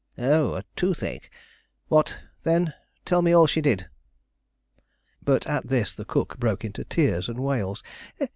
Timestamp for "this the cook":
5.67-6.39